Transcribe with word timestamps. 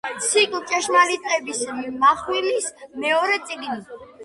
ციკლ 0.27 0.63
„ჭეშმარიტების 0.71 1.61
მახვილის“ 2.05 2.73
მეორე 3.07 3.41
წიგნი. 3.47 3.81